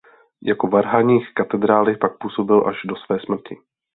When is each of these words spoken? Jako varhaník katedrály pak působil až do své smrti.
Jako 0.43 0.67
varhaník 0.67 1.31
katedrály 1.33 1.97
pak 1.97 2.17
působil 2.17 2.67
až 2.67 2.75
do 2.85 2.95
své 2.95 3.19
smrti. 3.25 3.57